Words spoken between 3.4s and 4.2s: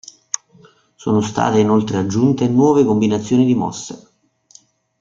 di mosse.